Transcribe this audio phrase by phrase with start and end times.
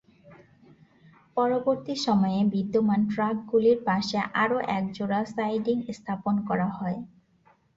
[1.37, 6.99] পরবর্তী সময়ে বিদ্যমান ট্র্যাকগুলির পাশে আরও একজোড়া সাইডিং স্থাপন করা হয়।